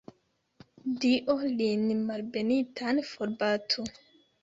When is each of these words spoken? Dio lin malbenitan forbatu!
Dio 1.03 1.35
lin 1.61 1.85
malbenitan 2.09 3.07
forbatu! 3.15 3.91